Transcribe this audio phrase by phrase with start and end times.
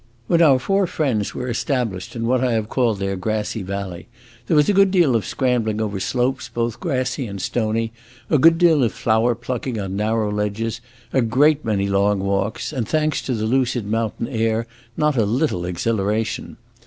[0.25, 4.07] When our four friends were established in what I have called their grassy valley,
[4.47, 7.91] there was a good deal of scrambling over slopes both grassy and stony,
[8.27, 10.81] a good deal of flower plucking on narrow ledges,
[11.13, 14.65] a great many long walks, and, thanks to the lucid mountain air,
[14.97, 16.57] not a little exhilaration.